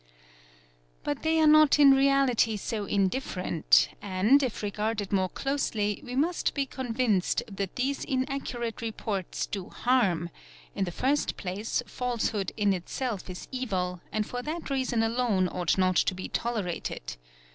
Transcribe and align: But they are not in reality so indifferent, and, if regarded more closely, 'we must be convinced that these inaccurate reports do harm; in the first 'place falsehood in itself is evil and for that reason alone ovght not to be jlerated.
But 1.03 1.21
they 1.21 1.39
are 1.39 1.45
not 1.45 1.77
in 1.77 1.91
reality 1.91 2.57
so 2.57 2.85
indifferent, 2.85 3.89
and, 4.01 4.41
if 4.41 4.63
regarded 4.63 5.11
more 5.11 5.29
closely, 5.29 6.01
'we 6.03 6.15
must 6.15 6.55
be 6.55 6.65
convinced 6.65 7.43
that 7.45 7.75
these 7.75 8.03
inaccurate 8.05 8.81
reports 8.81 9.45
do 9.45 9.69
harm; 9.69 10.31
in 10.73 10.85
the 10.85 10.91
first 10.91 11.37
'place 11.37 11.83
falsehood 11.85 12.51
in 12.57 12.73
itself 12.73 13.29
is 13.29 13.47
evil 13.51 14.01
and 14.11 14.25
for 14.25 14.41
that 14.41 14.71
reason 14.71 15.03
alone 15.03 15.47
ovght 15.49 15.77
not 15.77 15.97
to 15.97 16.15
be 16.15 16.27
jlerated. 16.29 17.17